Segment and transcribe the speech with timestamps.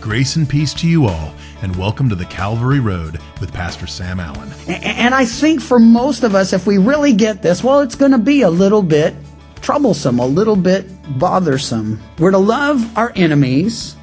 [0.00, 4.18] Grace and peace to you all, and welcome to the Calvary Road with Pastor Sam
[4.18, 4.50] Allen.
[4.66, 8.12] And I think for most of us, if we really get this, well, it's going
[8.12, 9.14] to be a little bit
[9.60, 10.86] troublesome, a little bit
[11.18, 12.00] bothersome.
[12.18, 13.94] We're to love our enemies.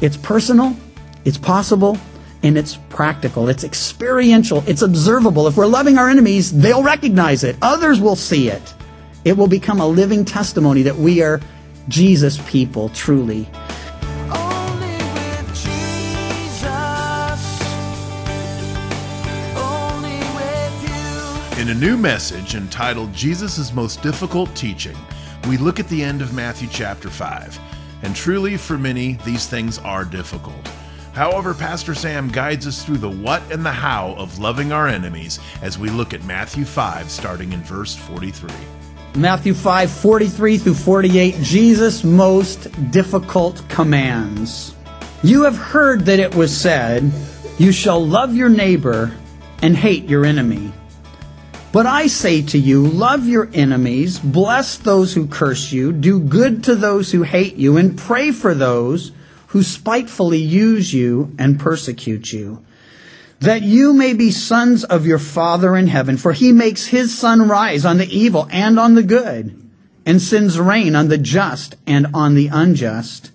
[0.00, 0.74] It's personal,
[1.26, 1.98] it's possible,
[2.42, 3.50] and it's practical.
[3.50, 5.46] It's experiential, it's observable.
[5.46, 8.74] If we're loving our enemies, they'll recognize it, others will see it.
[9.26, 11.42] It will become a living testimony that we are
[11.88, 13.46] Jesus people, truly.
[21.70, 24.96] A new message entitled Jesus' Most Difficult Teaching,
[25.46, 27.60] we look at the end of Matthew chapter 5.
[28.02, 30.68] And truly, for many, these things are difficult.
[31.12, 35.38] However, Pastor Sam guides us through the what and the how of loving our enemies
[35.62, 38.50] as we look at Matthew 5, starting in verse 43.
[39.14, 44.74] Matthew 5, 43 through 48, Jesus' most difficult commands.
[45.22, 47.12] You have heard that it was said,
[47.58, 49.12] You shall love your neighbor
[49.62, 50.72] and hate your enemy.
[51.72, 56.64] But I say to you, love your enemies, bless those who curse you, do good
[56.64, 59.12] to those who hate you, and pray for those
[59.48, 62.64] who spitefully use you and persecute you.
[63.38, 67.46] That you may be sons of your Father in heaven, for he makes his sun
[67.46, 69.56] rise on the evil and on the good,
[70.04, 73.30] and sends rain on the just and on the unjust.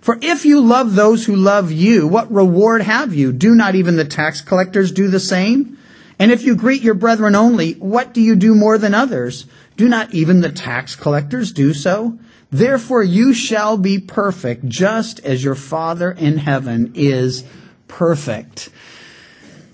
[0.00, 3.32] For if you love those who love you, what reward have you?
[3.32, 5.75] Do not even the tax collectors do the same?
[6.18, 9.46] And if you greet your brethren only, what do you do more than others?
[9.76, 12.18] Do not even the tax collectors do so?
[12.50, 17.44] Therefore you shall be perfect, just as your Father in heaven is
[17.88, 18.70] perfect.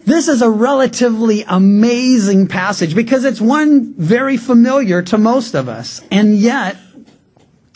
[0.04, 6.00] This is a relatively amazing passage because it's one very familiar to most of us.
[6.10, 6.76] And yet,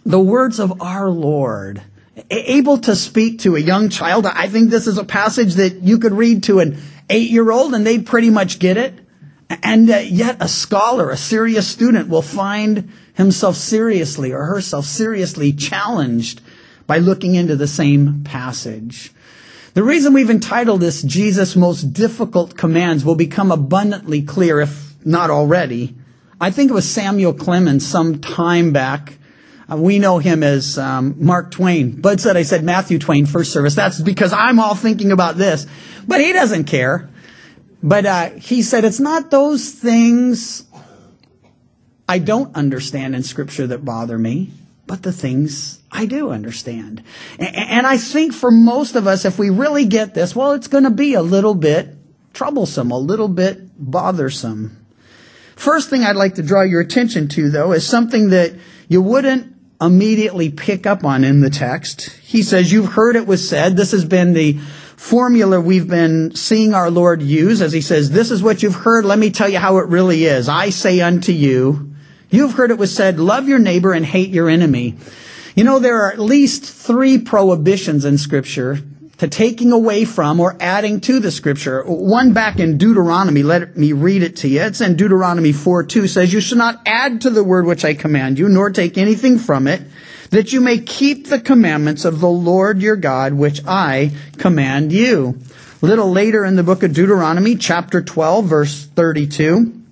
[0.05, 1.83] the words of our Lord,
[2.31, 5.98] able to speak to a young child, I think this is a passage that you
[5.98, 8.99] could read to an eight year old and they pretty much get it.
[9.49, 15.53] And uh, yet a scholar, a serious student will find himself seriously or herself seriously
[15.53, 16.41] challenged
[16.87, 19.12] by looking into the same passage.
[19.75, 25.31] The reason we've entitled this Jesus' most difficult commands will become abundantly clear, if not
[25.31, 25.95] already.
[26.41, 29.19] I think it was Samuel Clemens some time back.
[29.71, 32.00] Uh, we know him as um, Mark Twain.
[32.00, 33.75] Bud said I said Matthew Twain first service.
[33.75, 35.66] That's because I'm all thinking about this.
[36.06, 37.09] But he doesn't care.
[37.82, 40.65] But uh, he said, it's not those things
[42.09, 44.50] I don't understand in Scripture that bother me,
[44.87, 47.03] but the things I do understand.
[47.38, 50.84] And I think for most of us, if we really get this, well, it's going
[50.84, 51.88] to be a little bit
[52.33, 54.84] troublesome, a little bit bothersome.
[55.56, 58.53] First thing I'd like to draw your attention to, though, is something that
[58.88, 62.10] you wouldn't immediately pick up on in the text.
[62.22, 63.76] He says, You've heard it was said.
[63.76, 64.54] This has been the
[64.97, 69.04] formula we've been seeing our Lord use as he says, This is what you've heard.
[69.04, 70.48] Let me tell you how it really is.
[70.48, 71.94] I say unto you,
[72.28, 74.97] You've heard it was said, Love your neighbor and hate your enemy.
[75.54, 78.78] You know, there are at least three prohibitions in Scripture
[79.19, 81.82] to taking away from or adding to the scripture.
[81.84, 84.62] One back in Deuteronomy, let me read it to you.
[84.62, 87.94] It's in Deuteronomy 4 2 says, You shall not add to the word which I
[87.94, 89.82] command you, nor take anything from it
[90.31, 95.38] that you may keep the commandments of the Lord your God, which I command you.
[95.83, 99.83] A little later in the book of Deuteronomy, chapter 12, verse 32,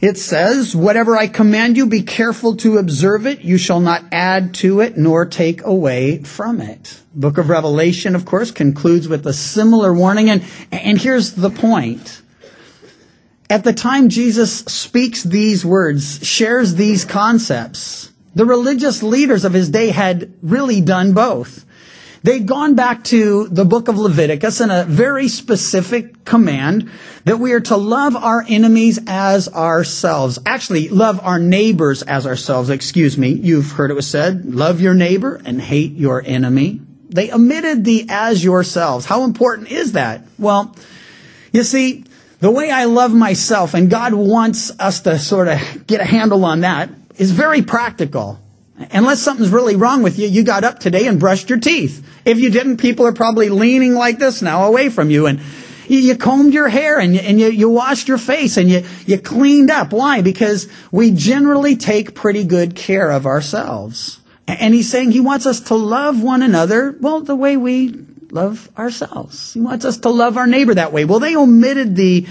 [0.00, 3.40] it says, Whatever I command you, be careful to observe it.
[3.40, 7.00] You shall not add to it nor take away from it.
[7.14, 10.28] Book of Revelation, of course, concludes with a similar warning.
[10.30, 12.22] And, and here's the point.
[13.48, 19.68] At the time Jesus speaks these words, shares these concepts, the religious leaders of his
[19.68, 21.64] day had really done both.
[22.24, 26.90] They'd gone back to the book of Leviticus and a very specific command
[27.24, 30.38] that we are to love our enemies as ourselves.
[30.46, 33.28] Actually, love our neighbors as ourselves, excuse me.
[33.28, 36.80] You've heard it was said, love your neighbor and hate your enemy.
[37.08, 39.06] They omitted the as yourselves.
[39.06, 40.22] How important is that?
[40.38, 40.74] Well,
[41.52, 42.04] you see,
[42.40, 46.44] the way I love myself, and God wants us to sort of get a handle
[46.44, 48.40] on that, is very practical.
[48.90, 52.04] Unless something's really wrong with you, you got up today and brushed your teeth.
[52.24, 55.40] If you didn't, people are probably leaning like this now away from you and
[55.86, 59.18] you, combed your hair and, you, and you, you washed your face and you, you
[59.18, 59.92] cleaned up.
[59.92, 60.22] Why?
[60.22, 64.18] Because we generally take pretty good care of ourselves.
[64.46, 67.94] And he's saying he wants us to love one another, well, the way we
[68.30, 69.54] love ourselves.
[69.54, 71.04] He wants us to love our neighbor that way.
[71.04, 72.26] Well, they omitted the,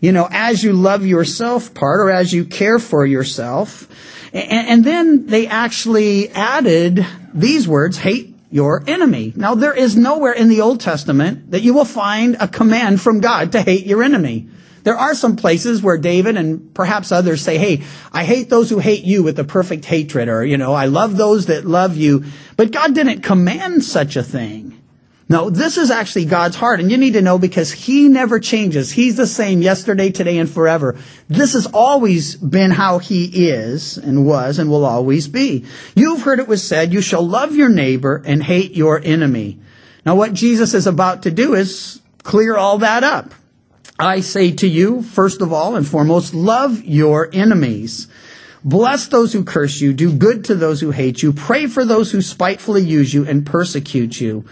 [0.00, 3.88] you know, as you love yourself part or as you care for yourself.
[4.32, 9.32] And, and then they actually added these words, hate your enemy.
[9.34, 13.20] Now, there is nowhere in the Old Testament that you will find a command from
[13.20, 14.48] God to hate your enemy.
[14.84, 17.82] There are some places where David and perhaps others say, hey,
[18.12, 21.16] I hate those who hate you with a perfect hatred, or, you know, I love
[21.16, 22.24] those that love you.
[22.56, 24.80] But God didn't command such a thing.
[25.26, 28.92] No, this is actually God's heart, and you need to know because He never changes.
[28.92, 30.98] He's the same yesterday, today, and forever.
[31.28, 35.64] This has always been how He is, and was, and will always be.
[35.96, 39.58] You've heard it was said, you shall love your neighbor and hate your enemy.
[40.04, 43.32] Now what Jesus is about to do is clear all that up.
[43.98, 48.08] I say to you, first of all and foremost, love your enemies.
[48.64, 52.10] Bless those who curse you, do good to those who hate you, pray for those
[52.10, 54.46] who spitefully use you and persecute you.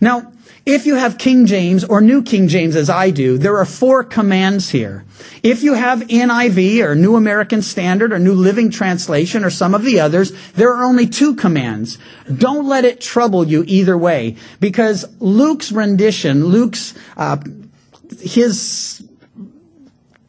[0.00, 0.32] Now,
[0.64, 4.04] if you have King James or New King James as I do, there are four
[4.04, 5.04] commands here.
[5.42, 9.82] If you have NIV or New American Standard or New Living Translation or some of
[9.82, 11.98] the others, there are only two commands.
[12.34, 17.38] Don't let it trouble you either way because Luke's rendition, Luke's, uh,
[18.20, 19.02] his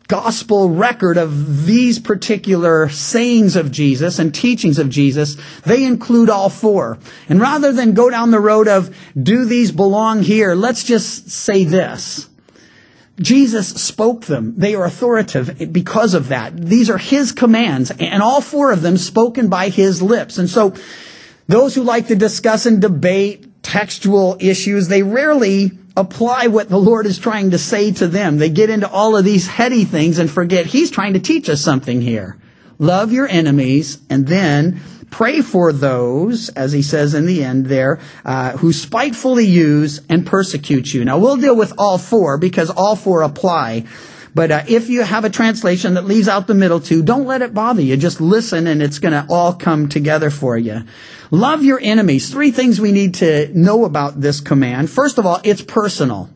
[0.10, 6.50] gospel record of these particular sayings of Jesus and teachings of Jesus, they include all
[6.50, 6.98] four.
[7.30, 11.64] And rather than go down the road of, do these belong here, let's just say
[11.64, 12.28] this.
[13.20, 14.56] Jesus spoke them.
[14.58, 16.58] They are authoritative because of that.
[16.58, 20.38] These are His commands, and all four of them spoken by His lips.
[20.38, 20.74] And so,
[21.48, 27.06] those who like to discuss and debate textual issues, they rarely apply what the Lord
[27.06, 28.38] is trying to say to them.
[28.38, 31.62] They get into all of these heady things and forget He's trying to teach us
[31.62, 32.38] something here.
[32.78, 38.00] Love your enemies and then pray for those, as he says in the end there,
[38.24, 41.04] uh, who spitefully use and persecute you.
[41.04, 43.86] Now we'll deal with all four because all four apply.
[44.36, 47.42] But uh, if you have a translation that leaves out the middle two, don't let
[47.42, 47.98] it bother you.
[47.98, 50.84] Just listen and it's going to all come together for you.
[51.32, 52.30] Love your enemies.
[52.30, 54.90] Three things we need to know about this command.
[54.90, 56.30] First of all, it's personal.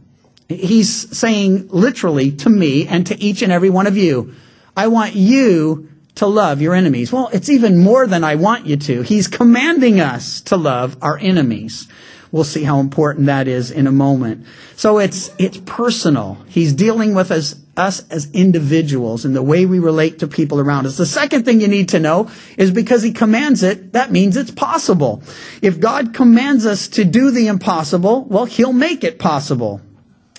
[0.50, 4.34] He's saying literally to me and to each and every one of you,
[4.76, 7.12] I want you to love your enemies.
[7.12, 9.02] Well, it's even more than I want you to.
[9.02, 11.88] He's commanding us to love our enemies.
[12.32, 14.48] We'll see how important that is in a moment.
[14.76, 16.40] So it's, it's personal.
[16.48, 20.88] He's dealing with us, us as individuals and the way we relate to people around
[20.88, 20.98] us.
[20.98, 24.50] The second thing you need to know is because he commands it, that means it's
[24.50, 25.22] possible.
[25.62, 29.82] If God commands us to do the impossible, well, he'll make it possible.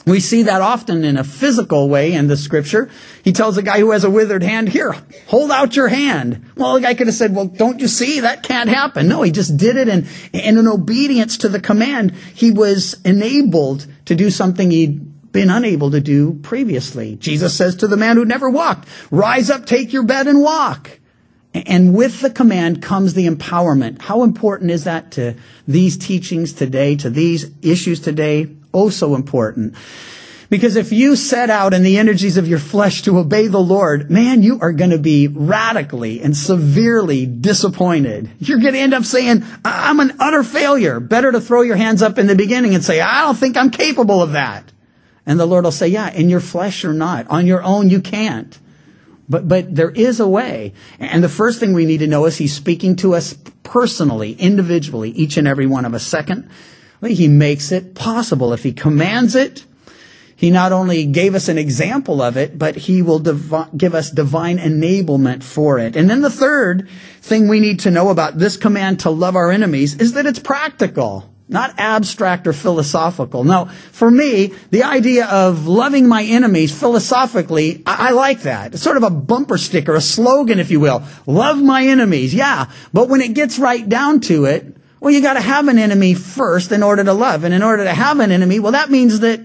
[0.07, 2.91] We see that often in a physical way in the scripture.
[3.23, 4.95] He tells a guy who has a withered hand, here,
[5.29, 6.51] hold out your hand.
[6.57, 8.21] Well, the guy could have said, well, don't you see?
[8.21, 9.09] That can't happen.
[9.09, 13.87] No, he just did it and, and in obedience to the command, he was enabled
[14.05, 17.17] to do something he'd been unable to do previously.
[17.17, 21.01] Jesus says to the man who never walked, rise up, take your bed and walk.
[21.55, 24.03] And with the command comes the empowerment.
[24.03, 25.35] How important is that to
[25.67, 28.49] these teachings today, to these issues today?
[28.75, 29.75] Oh so important.
[30.51, 34.11] Because if you set out in the energies of your flesh to obey the Lord,
[34.11, 38.31] man, you are going to be radically and severely disappointed.
[38.39, 41.01] You're going to end up saying, I'm an utter failure.
[41.01, 43.71] Better to throw your hands up in the beginning and say, I don't think I'm
[43.71, 44.71] capable of that.
[45.27, 47.27] And the Lord will say, yeah, in your flesh or not.
[47.29, 48.57] On your own, you can't.
[49.29, 50.75] But, but there is a way.
[50.99, 55.11] And the first thing we need to know is He's speaking to us personally, individually,
[55.11, 56.07] each and every one of us.
[56.07, 56.51] Second,
[57.11, 58.53] he makes it possible.
[58.53, 59.65] If he commands it,
[60.37, 64.59] he not only gave us an example of it, but he will give us divine
[64.59, 65.97] enablement for it.
[65.97, 66.89] And then the third
[67.21, 70.41] thing we need to know about this command to love our enemies is that it's
[70.41, 73.45] practical, not abstract or philosophical.
[73.45, 78.75] Now, for me, the idea of loving my enemies philosophically, I, I like that.
[78.75, 81.05] It's sort of a bumper sticker, a slogan, if you will.
[81.27, 82.35] Love my enemies.
[82.35, 82.71] Yeah.
[82.93, 84.74] But when it gets right down to it,
[85.05, 87.45] well, you got to have an enemy first in order to love.
[87.45, 89.39] And in order to have an enemy, well, that means that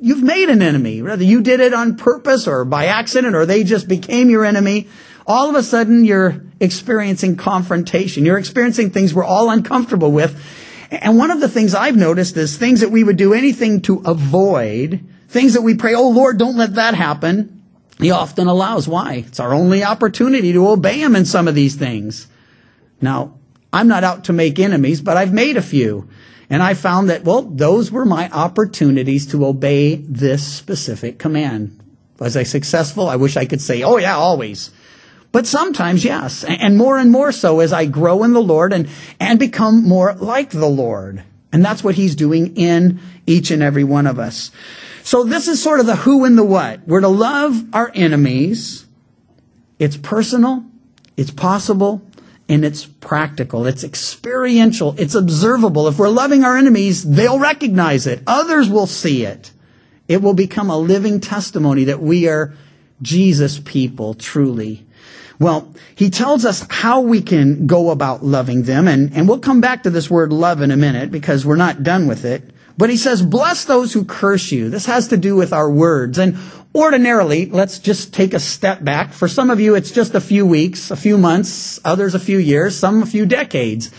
[0.00, 1.02] you've made an enemy.
[1.02, 4.88] Whether you did it on purpose or by accident or they just became your enemy,
[5.26, 8.24] all of a sudden you're experiencing confrontation.
[8.24, 10.34] You're experiencing things we're all uncomfortable with.
[10.90, 13.98] And one of the things I've noticed is things that we would do anything to
[14.06, 17.62] avoid, things that we pray, oh Lord, don't let that happen.
[17.98, 18.88] He often allows.
[18.88, 19.24] Why?
[19.26, 22.28] It's our only opportunity to obey Him in some of these things.
[23.02, 23.34] Now,
[23.72, 26.08] I'm not out to make enemies, but I've made a few.
[26.50, 31.78] And I found that, well, those were my opportunities to obey this specific command.
[32.18, 33.08] Was I successful?
[33.08, 34.70] I wish I could say, oh yeah, always.
[35.32, 36.44] But sometimes, yes.
[36.44, 38.88] And more and more so as I grow in the Lord and,
[39.18, 41.24] and become more like the Lord.
[41.52, 44.50] And that's what He's doing in each and every one of us.
[45.02, 46.86] So this is sort of the who and the what.
[46.86, 48.86] We're to love our enemies.
[49.78, 50.64] It's personal.
[51.16, 52.02] It's possible
[52.48, 53.66] and it's practical.
[53.66, 54.94] It's experiential.
[54.98, 55.88] It's observable.
[55.88, 58.22] If we're loving our enemies, they'll recognize it.
[58.26, 59.52] Others will see it.
[60.08, 62.54] It will become a living testimony that we are
[63.00, 64.86] Jesus people, truly.
[65.38, 69.60] Well, he tells us how we can go about loving them, and, and we'll come
[69.60, 72.44] back to this word love in a minute because we're not done with it.
[72.78, 74.70] But he says, bless those who curse you.
[74.70, 76.18] This has to do with our words.
[76.18, 76.38] And
[76.74, 79.12] ordinarily, let's just take a step back.
[79.12, 82.38] For some of you, it's just a few weeks, a few months, others a few
[82.38, 83.90] years, some a few decades.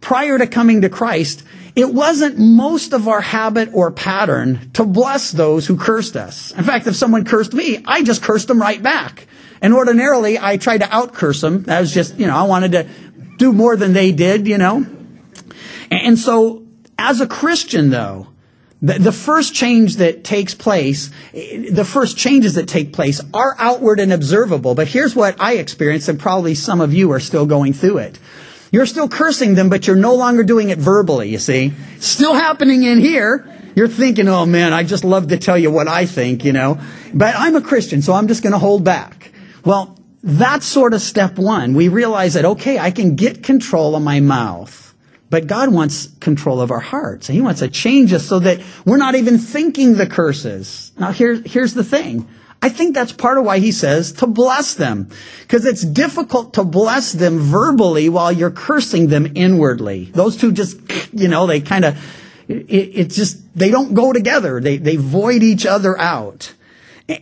[0.00, 1.42] Prior to coming to Christ,
[1.74, 6.52] it wasn't most of our habit or pattern to bless those who cursed us.
[6.52, 9.26] In fact, if someone cursed me, I just cursed them right back.
[9.60, 11.64] And ordinarily, I tried to out curse them.
[11.64, 12.88] That was just, you know, I wanted to
[13.36, 14.86] do more than they did, you know.
[15.90, 16.64] And so,
[16.98, 18.28] as a Christian, though,
[18.94, 24.12] the, first change that takes place, the first changes that take place are outward and
[24.12, 24.74] observable.
[24.74, 28.18] But here's what I experienced, and probably some of you are still going through it.
[28.70, 31.72] You're still cursing them, but you're no longer doing it verbally, you see.
[31.98, 33.52] Still happening in here.
[33.74, 36.80] You're thinking, oh man, I just love to tell you what I think, you know.
[37.12, 39.32] But I'm a Christian, so I'm just going to hold back.
[39.64, 41.74] Well, that's sort of step one.
[41.74, 44.85] We realize that, okay, I can get control of my mouth.
[45.28, 47.28] But God wants control of our hearts.
[47.28, 50.92] And He wants to change us so that we're not even thinking the curses.
[50.98, 52.28] Now here, here's the thing.
[52.62, 55.10] I think that's part of why he says to bless them.
[55.42, 60.06] Because it's difficult to bless them verbally while you're cursing them inwardly.
[60.06, 60.78] Those two just,
[61.12, 61.96] you know, they kind of,
[62.48, 64.60] it, it's just, they don't go together.
[64.60, 66.54] They, they void each other out.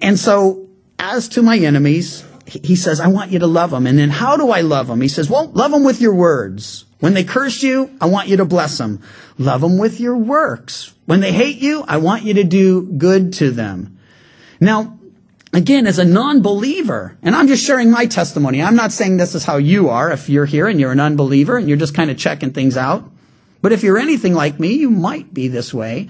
[0.00, 0.68] And so,
[0.98, 3.86] as to my enemies, he says, I want you to love them.
[3.86, 5.00] And then how do I love them?
[5.00, 6.83] He says, well, love them with your words.
[7.00, 9.02] When they curse you, I want you to bless them.
[9.38, 10.94] Love them with your works.
[11.06, 13.98] When they hate you, I want you to do good to them.
[14.60, 14.98] Now,
[15.52, 18.62] again, as a non-believer, and I'm just sharing my testimony.
[18.62, 21.56] I'm not saying this is how you are if you're here and you're an unbeliever
[21.58, 23.10] and you're just kind of checking things out.
[23.60, 26.08] But if you're anything like me, you might be this way.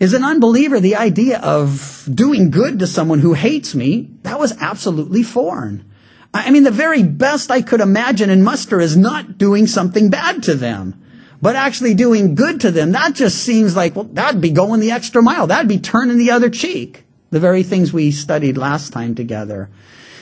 [0.00, 4.56] As an unbeliever, the idea of doing good to someone who hates me, that was
[4.60, 5.90] absolutely foreign.
[6.34, 10.42] I mean, the very best I could imagine and muster is not doing something bad
[10.42, 11.00] to them,
[11.40, 12.90] but actually doing good to them.
[12.90, 15.46] That just seems like, well, that'd be going the extra mile.
[15.46, 17.04] That'd be turning the other cheek.
[17.30, 19.70] The very things we studied last time together.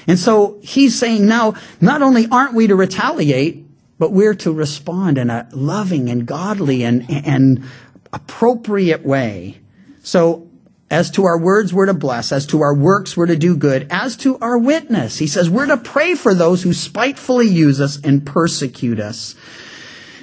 [0.07, 3.65] And so he's saying now, not only aren't we to retaliate,
[3.99, 7.65] but we're to respond in a loving and godly and, and
[8.13, 9.61] appropriate way.
[10.03, 10.49] So
[10.93, 12.33] as to our words, we're to bless.
[12.33, 13.87] As to our works, we're to do good.
[13.91, 17.99] As to our witness, he says, we're to pray for those who spitefully use us
[18.05, 19.35] and persecute us.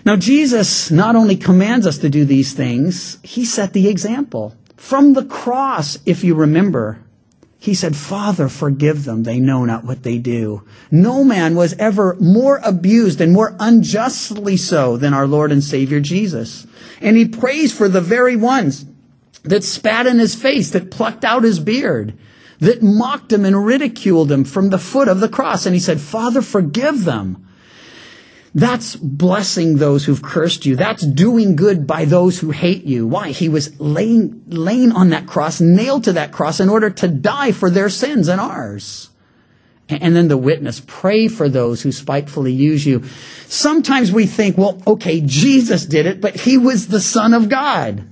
[0.06, 4.56] Now, Jesus not only commands us to do these things, he set the example.
[4.78, 7.00] From the cross, if you remember,
[7.58, 9.24] he said, Father, forgive them.
[9.24, 10.64] They know not what they do.
[10.92, 16.00] No man was ever more abused and more unjustly so than our Lord and Savior
[16.00, 16.68] Jesus.
[17.02, 18.86] And he prays for the very ones
[19.44, 22.18] that spat in his face, that plucked out his beard,
[22.60, 25.66] that mocked him and ridiculed him from the foot of the cross.
[25.66, 27.46] And he said, Father, forgive them.
[28.54, 30.76] That's blessing those who've cursed you.
[30.76, 33.08] That's doing good by those who hate you.
[33.08, 33.30] Why?
[33.30, 37.52] He was laying, laying on that cross, nailed to that cross in order to die
[37.52, 39.10] for their sins and ours.
[39.88, 43.04] And then the witness, pray for those who spitefully use you.
[43.48, 48.04] Sometimes we think, well, okay, Jesus did it, but he was the son of God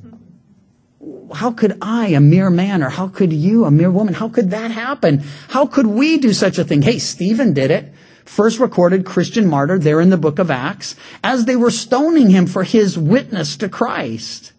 [1.33, 4.51] how could I, a mere man, or how could you, a mere woman, how could
[4.51, 5.23] that happen?
[5.49, 6.81] How could we do such a thing?
[6.81, 7.93] Hey, Stephen did it.
[8.25, 12.45] First recorded Christian martyr there in the book of Acts as they were stoning him
[12.45, 14.51] for his witness to Christ.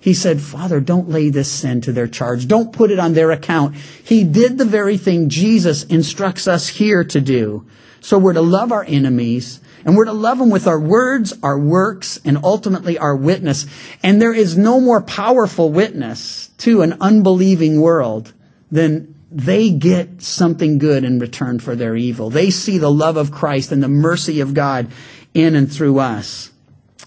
[0.00, 2.46] He said, Father, don't lay this sin to their charge.
[2.46, 3.74] Don't put it on their account.
[3.74, 7.66] He did the very thing Jesus instructs us here to do.
[8.00, 11.58] So we're to love our enemies and we're to love them with our words, our
[11.58, 13.66] works, and ultimately our witness.
[14.02, 18.32] And there is no more powerful witness to an unbelieving world
[18.70, 22.30] than they get something good in return for their evil.
[22.30, 24.88] They see the love of Christ and the mercy of God
[25.34, 26.50] in and through us.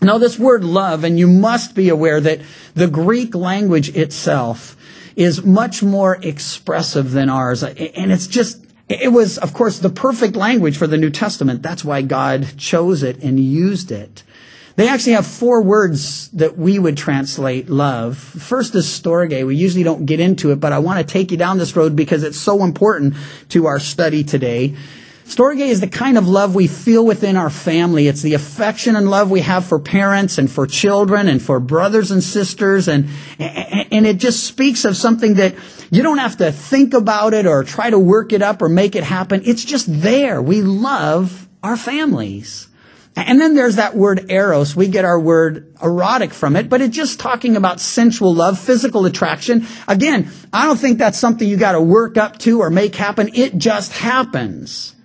[0.04, 2.42] Now, this word love, and you must be aware that
[2.74, 4.76] the Greek language itself
[5.16, 7.64] is much more expressive than ours.
[7.64, 11.62] And it's just, it was, of course, the perfect language for the New Testament.
[11.62, 14.24] That's why God chose it and used it.
[14.76, 18.18] They actually have four words that we would translate love.
[18.18, 19.46] First is storge.
[19.46, 21.96] We usually don't get into it, but I want to take you down this road
[21.96, 23.16] because it's so important
[23.50, 24.76] to our study today.
[25.32, 28.10] Storge is the kind of love we feel within our family.
[28.10, 32.12] It's the affection and love we have for parents and for children and for brothers
[32.12, 32.90] and sisters.
[32.90, 33.08] And,
[33.40, 35.56] and it just speaks of something that
[35.90, 38.94] you don't have to think about it or try to work it up or make
[38.94, 39.42] it happen.
[39.46, 40.42] It's just there.
[40.42, 42.68] We love our families.
[43.16, 44.76] And then there's that word eros.
[44.76, 49.06] We get our word erotic from it, but it's just talking about sensual love, physical
[49.06, 49.66] attraction.
[49.88, 53.30] Again, I don't think that's something you got to work up to or make happen.
[53.34, 54.96] It just happens.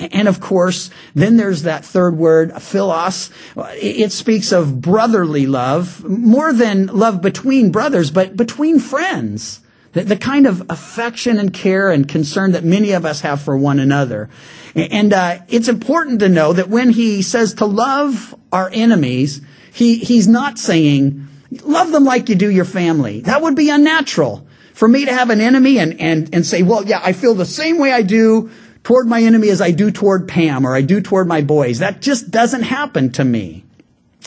[0.00, 3.30] And of course, then there's that third word, philos.
[3.56, 9.60] It speaks of brotherly love, more than love between brothers, but between friends.
[9.92, 13.78] The, kind of affection and care and concern that many of us have for one
[13.78, 14.28] another.
[14.74, 19.40] And uh, it's important to know that when he says to love our enemies,
[19.72, 21.28] he, he's not saying,
[21.62, 23.20] love them like you do your family.
[23.20, 24.44] That would be unnatural.
[24.72, 27.46] For me to have an enemy and, and, and say, well, yeah, I feel the
[27.46, 28.50] same way I do
[28.84, 31.80] toward my enemy as I do toward Pam or I do toward my boys.
[31.80, 33.64] That just doesn't happen to me.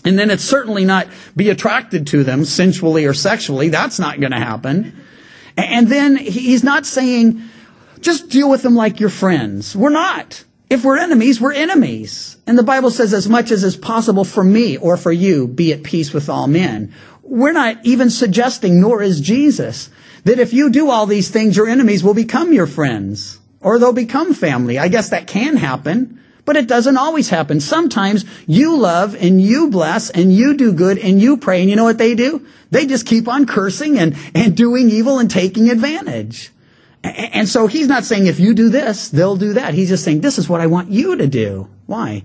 [0.04, 3.70] And then it's certainly not be attracted to them sensually or sexually.
[3.70, 5.00] That's not going to happen.
[5.56, 7.42] And then he's not saying,
[8.02, 9.76] just deal with them like your friends.
[9.76, 10.44] We're not.
[10.70, 12.38] If we're enemies, we're enemies.
[12.46, 15.72] And the Bible says as much as is possible for me or for you, be
[15.72, 16.94] at peace with all men.
[17.24, 19.90] We're not even suggesting, nor is Jesus,
[20.26, 23.92] that if you do all these things, your enemies will become your friends or they'll
[23.92, 24.80] become family.
[24.80, 27.60] I guess that can happen, but it doesn't always happen.
[27.60, 31.60] Sometimes you love and you bless and you do good and you pray.
[31.60, 32.48] And you know what they do?
[32.72, 36.54] They just keep on cursing and, and doing evil and taking advantage.
[37.04, 39.74] And so he's not saying if you do this, they'll do that.
[39.74, 41.68] He's just saying this is what I want you to do.
[41.88, 42.24] Why?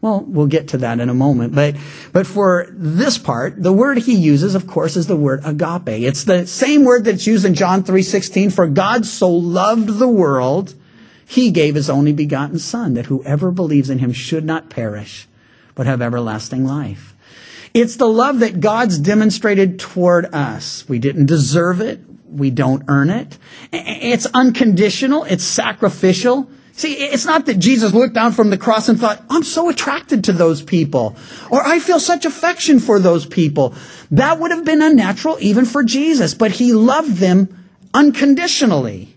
[0.00, 1.54] Well, we'll get to that in a moment.
[1.54, 1.76] But,
[2.12, 5.88] but for this part, the word he uses, of course, is the word agape.
[5.88, 8.50] It's the same word that's used in John 3.16.
[8.52, 10.74] For God so loved the world,
[11.30, 15.28] he gave his only begotten son that whoever believes in him should not perish,
[15.76, 17.14] but have everlasting life.
[17.72, 20.84] It's the love that God's demonstrated toward us.
[20.88, 22.00] We didn't deserve it.
[22.28, 23.38] We don't earn it.
[23.70, 25.22] It's unconditional.
[25.22, 26.50] It's sacrificial.
[26.72, 30.24] See, it's not that Jesus looked down from the cross and thought, I'm so attracted
[30.24, 31.14] to those people,
[31.48, 33.76] or I feel such affection for those people.
[34.10, 39.14] That would have been unnatural even for Jesus, but he loved them unconditionally.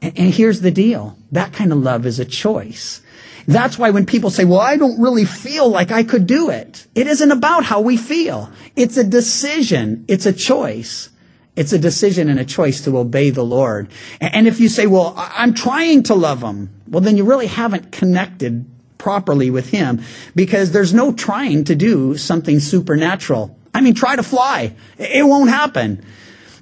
[0.00, 1.16] And here's the deal.
[1.32, 3.02] That kind of love is a choice.
[3.46, 6.86] That's why when people say, well, I don't really feel like I could do it.
[6.94, 8.52] It isn't about how we feel.
[8.76, 10.04] It's a decision.
[10.06, 11.08] It's a choice.
[11.56, 13.88] It's a decision and a choice to obey the Lord.
[14.20, 17.90] And if you say, well, I'm trying to love him, well, then you really haven't
[17.90, 18.64] connected
[18.98, 20.02] properly with him
[20.36, 23.56] because there's no trying to do something supernatural.
[23.74, 24.74] I mean, try to fly.
[24.98, 26.04] It won't happen.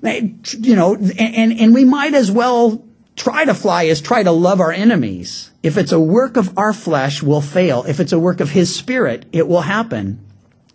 [0.03, 2.86] You know, and, and we might as well
[3.16, 5.50] try to fly is try to love our enemies.
[5.62, 7.85] If it's a work of our flesh, we'll fail.
[7.88, 10.24] If it's a work of His Spirit, it will happen.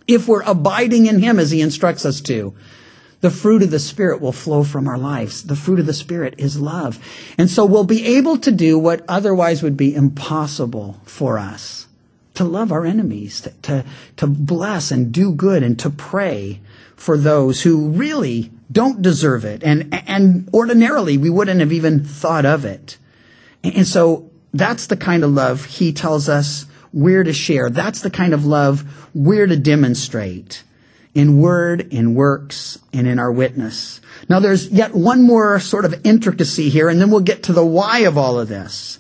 [0.08, 2.54] If we're abiding in Him as He instructs us to,
[3.22, 5.44] the fruit of the Spirit will flow from our lives.
[5.44, 7.00] The fruit of the Spirit is love.
[7.38, 11.88] And so we'll be able to do what otherwise would be impossible for us.
[12.42, 13.86] To love our enemies, to, to,
[14.18, 16.60] to bless and do good and to pray
[16.96, 19.62] for those who really don't deserve it.
[19.64, 22.98] And, and ordinarily we wouldn't have even thought of it.
[23.64, 27.70] And so that's the kind of love he tells us we're to share.
[27.70, 30.64] That's the kind of love we're to demonstrate
[31.14, 34.02] in word, in works, and in our witness.
[34.30, 37.64] Now there's yet one more sort of intricacy here, and then we'll get to the
[37.64, 38.98] why of all of this.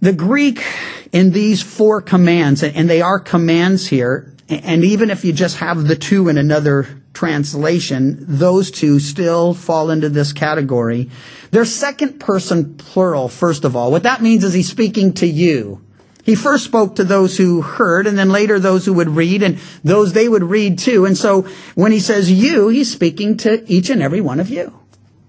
[0.00, 0.64] The Greek
[1.12, 5.88] in these four commands, and they are commands here, and even if you just have
[5.88, 11.10] the two in another translation, those two still fall into this category.
[11.50, 13.90] They're second person plural, first of all.
[13.90, 15.82] What that means is he's speaking to you.
[16.22, 19.58] He first spoke to those who heard and then later those who would read and
[19.82, 21.06] those they would read too.
[21.06, 24.78] And so when he says you, he's speaking to each and every one of you.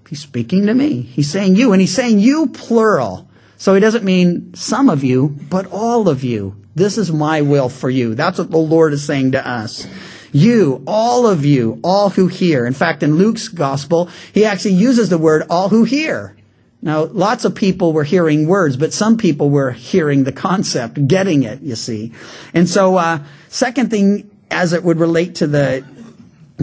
[0.09, 1.01] He's speaking to me.
[1.01, 3.28] He's saying you and he's saying you plural.
[3.59, 6.55] So he doesn't mean some of you, but all of you.
[6.75, 8.15] This is my will for you.
[8.15, 9.85] That's what the Lord is saying to us.
[10.31, 12.65] You, all of you, all who hear.
[12.65, 16.37] In fact, in Luke's gospel, he actually uses the word all who hear.
[16.81, 21.43] Now, lots of people were hearing words, but some people were hearing the concept, getting
[21.43, 22.13] it, you see.
[22.53, 23.19] And so, uh,
[23.49, 25.83] second thing, as it would relate to the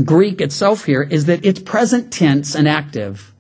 [0.02, 3.34] Greek itself here, is that it's present tense and active.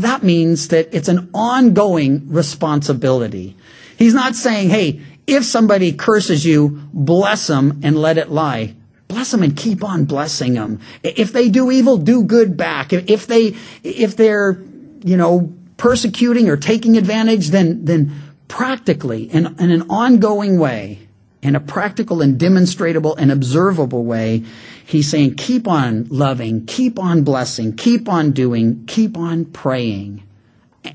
[0.00, 3.56] That means that it's an ongoing responsibility.
[3.96, 8.74] He's not saying, hey, if somebody curses you, bless them and let it lie
[9.12, 10.80] bless them and keep on blessing them.
[11.02, 12.92] If they do evil, do good back.
[12.92, 14.62] If they, if they're,
[15.04, 18.12] you know, persecuting or taking advantage, then, then
[18.48, 21.06] practically, in, in an ongoing way,
[21.42, 24.44] in a practical and demonstrable and observable way,
[24.86, 30.22] he's saying, keep on loving, keep on blessing, keep on doing, keep on praying.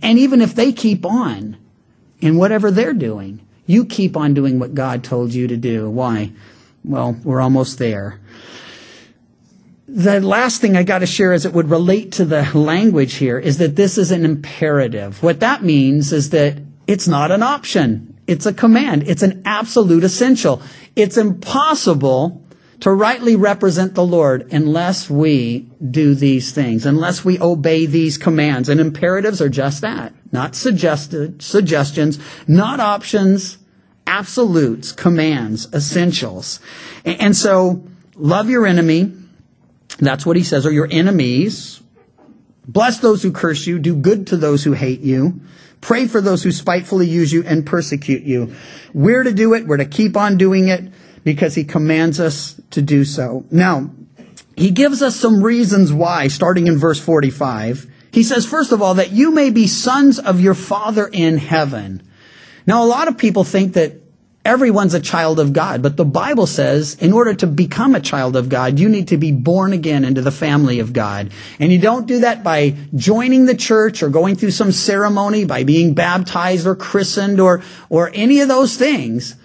[0.02, 1.58] And even if they keep on
[2.22, 5.90] in whatever they're doing, You keep on doing what God told you to do.
[5.90, 6.32] Why?
[6.84, 8.20] Well, we're almost there.
[9.90, 13.38] The last thing I got to share as it would relate to the language here
[13.38, 15.22] is that this is an imperative.
[15.22, 16.58] What that means is that
[16.88, 18.07] it's not an option.
[18.28, 19.08] It's a command.
[19.08, 20.62] It's an absolute essential.
[20.96, 22.44] It's impossible
[22.82, 28.70] to rightly represent the Lord unless we do these things, unless we obey these commands.
[28.70, 30.14] And imperatives are just that.
[30.32, 33.58] Not suggested, suggestions, not options,
[34.06, 36.60] absolutes, commands, essentials.
[37.06, 37.84] And so,
[38.16, 39.14] love your enemy.
[40.00, 41.82] That's what he says, or your enemies.
[42.68, 43.80] Bless those who curse you.
[43.80, 45.42] Do good to those who hate you.
[45.82, 48.54] Pray for those who spitefully use you and persecute you.
[48.94, 49.68] We're to do it.
[49.68, 50.84] We're to keep on doing it
[51.24, 53.46] because he commands us to do so.
[53.52, 53.92] Now,
[54.56, 57.92] he gives us some reasons why, starting in verse 45.
[58.12, 62.02] He says, first of all, that you may be sons of your Father in heaven.
[62.66, 63.94] Now, a lot of people think that
[64.48, 68.38] everyone's a child of God, but the Bible says in order to become a child
[68.38, 71.32] of God, you need to be born again into the family of God.
[71.60, 75.66] And you don't do that by joining the church or going through some ceremony, by
[75.66, 79.36] being baptized or christened or, or any of those things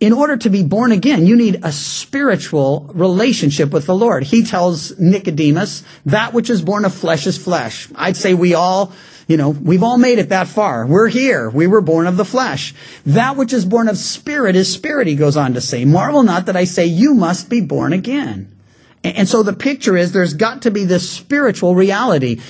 [0.00, 4.24] in order to be born again, you need a spiritual relationship with the Lord.
[4.24, 7.88] He tells Nicodemus, that which is born of flesh is flesh.
[7.94, 8.92] I'd say we all,
[9.28, 10.86] you know, we've all made it that far.
[10.86, 11.50] We're here.
[11.50, 12.74] We were born of the flesh.
[13.04, 15.84] That which is born of spirit is spirit, he goes on to say.
[15.84, 18.56] Marvel not that I say you must be born again.
[19.04, 22.40] And so the picture is there's got to be this spiritual reality.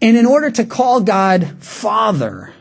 [0.00, 2.54] And in order to call God Father,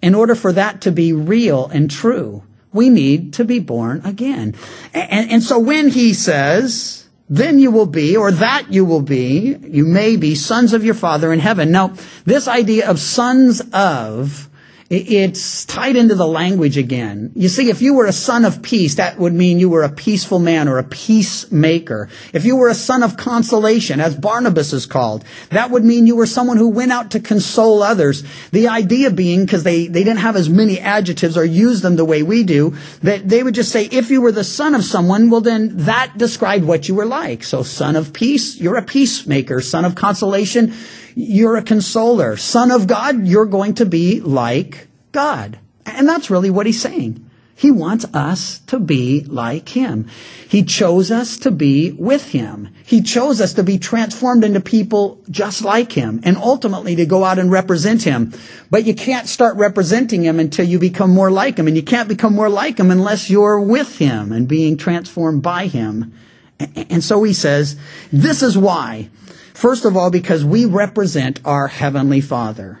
[0.00, 4.54] in order for that to be real and true, we need to be born again.
[4.94, 9.56] And, and, so when he says, then you will be, or that you will be,
[9.62, 11.70] you may be sons of your Father in heaven.
[11.70, 14.47] Now, this idea of sons of
[14.90, 17.30] it's tied into the language again.
[17.34, 19.92] You see, if you were a son of peace, that would mean you were a
[19.92, 22.08] peaceful man or a peacemaker.
[22.32, 26.16] If you were a son of consolation, as Barnabas is called, that would mean you
[26.16, 28.22] were someone who went out to console others.
[28.50, 32.06] The idea being, because they, they didn't have as many adjectives or use them the
[32.06, 35.28] way we do, that they would just say, if you were the son of someone,
[35.28, 37.44] well then that described what you were like.
[37.44, 39.60] So son of peace, you're a peacemaker.
[39.60, 40.72] Son of consolation,
[41.18, 42.36] you're a consoler.
[42.36, 45.58] Son of God, you're going to be like God.
[45.84, 47.28] And that's really what he's saying.
[47.56, 50.06] He wants us to be like him.
[50.48, 52.68] He chose us to be with him.
[52.84, 57.24] He chose us to be transformed into people just like him and ultimately to go
[57.24, 58.32] out and represent him.
[58.70, 61.66] But you can't start representing him until you become more like him.
[61.66, 65.66] And you can't become more like him unless you're with him and being transformed by
[65.66, 66.14] him.
[66.58, 67.76] And so he says,
[68.12, 69.10] this is why
[69.58, 72.78] First of all, because we represent our Heavenly Father.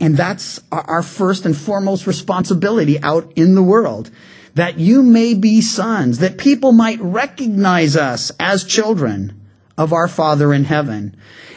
[0.00, 4.10] And that's our first and foremost responsibility out in the world.
[4.54, 9.40] That you may be sons, that people might recognize us as children
[9.78, 11.14] of our Father in heaven.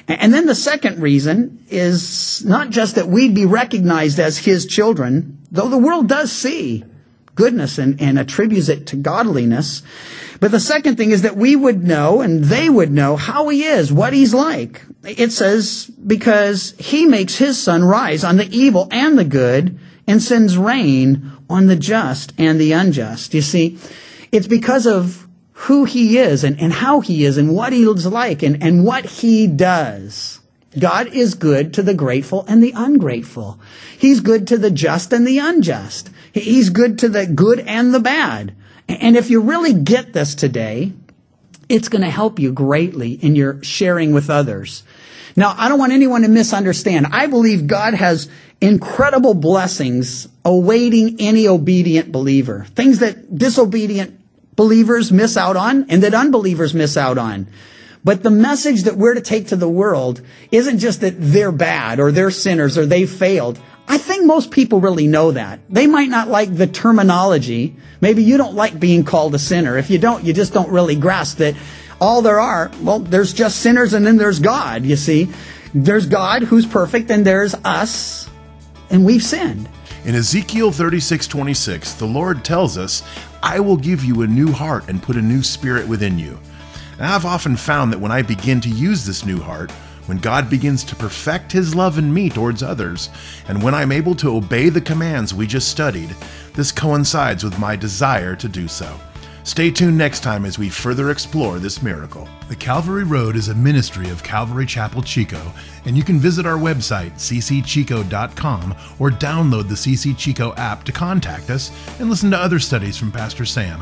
[0.08, 5.40] And then the second reason is not just that we'd be recognized as His children,
[5.50, 6.84] though the world does see
[7.38, 9.82] goodness and, and attributes it to godliness.
[10.42, 13.64] But the second thing is that we would know and they would know how he
[13.64, 14.84] is, what he's like.
[15.04, 20.22] It says, because he makes his sun rise on the evil and the good and
[20.22, 23.34] sends rain on the just and the unjust.
[23.34, 23.78] You see,
[24.32, 28.44] it's because of who he is and, and how he is and what he's like
[28.44, 30.40] and, and what he does.
[30.78, 33.60] God is good to the grateful and the ungrateful.
[33.98, 36.12] He's good to the just and the unjust.
[36.38, 38.54] He's good to the good and the bad.
[38.88, 40.94] And if you really get this today,
[41.70, 44.84] it's going to help you greatly in your sharing with others.
[45.36, 47.08] Now, I don't want anyone to misunderstand.
[47.12, 52.66] I believe God has incredible blessings awaiting any obedient believer.
[52.76, 54.20] Things that disobedient
[54.56, 57.48] believers miss out on and that unbelievers miss out on.
[58.04, 60.22] But the message that we're to take to the world
[60.52, 63.60] isn't just that they're bad or they're sinners or they failed.
[63.88, 65.60] I think most people really know that.
[65.70, 67.76] They might not like the terminology.
[68.02, 69.78] Maybe you don't like being called a sinner.
[69.78, 71.56] If you don't, you just don't really grasp that
[72.00, 75.30] all there are, well, there's just sinners and then there's God, you see.
[75.74, 78.30] There's God who's perfect and there's us
[78.90, 79.70] and we've sinned.
[80.06, 83.04] In Ezekiel 36 26, the Lord tells us,
[83.42, 86.40] I will give you a new heart and put a new spirit within you.
[86.98, 89.72] And I've often found that when I begin to use this new heart,
[90.08, 93.10] when God begins to perfect His love in me towards others,
[93.48, 96.10] and when I'm able to obey the commands we just studied,
[96.54, 99.00] this coincides with my desire to do so.
[99.48, 102.28] Stay tuned next time as we further explore this miracle.
[102.50, 105.42] The Calvary Road is a ministry of Calvary Chapel Chico,
[105.86, 111.50] and you can visit our website, ccchico.com, or download the CC Chico app to contact
[111.50, 113.82] us and listen to other studies from Pastor Sam.